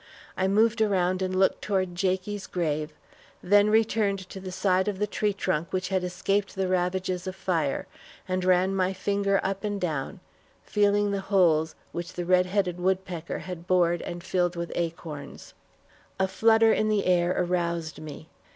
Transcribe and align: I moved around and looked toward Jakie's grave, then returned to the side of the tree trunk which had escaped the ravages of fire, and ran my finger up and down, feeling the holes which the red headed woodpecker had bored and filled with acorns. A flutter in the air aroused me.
I 0.35 0.47
moved 0.47 0.81
around 0.81 1.21
and 1.21 1.35
looked 1.37 1.61
toward 1.61 1.93
Jakie's 1.93 2.47
grave, 2.47 2.91
then 3.43 3.69
returned 3.69 4.27
to 4.29 4.39
the 4.39 4.51
side 4.51 4.87
of 4.87 4.97
the 4.97 5.05
tree 5.05 5.31
trunk 5.31 5.71
which 5.71 5.89
had 5.89 6.03
escaped 6.03 6.55
the 6.55 6.67
ravages 6.67 7.27
of 7.27 7.35
fire, 7.35 7.85
and 8.27 8.43
ran 8.43 8.75
my 8.75 8.93
finger 8.93 9.39
up 9.43 9.63
and 9.63 9.79
down, 9.79 10.19
feeling 10.63 11.11
the 11.11 11.21
holes 11.29 11.75
which 11.91 12.13
the 12.13 12.25
red 12.25 12.47
headed 12.47 12.79
woodpecker 12.79 13.37
had 13.45 13.67
bored 13.67 14.01
and 14.01 14.23
filled 14.23 14.55
with 14.55 14.71
acorns. 14.73 15.53
A 16.19 16.27
flutter 16.27 16.73
in 16.73 16.89
the 16.89 17.05
air 17.05 17.31
aroused 17.37 17.99
me. 18.01 18.27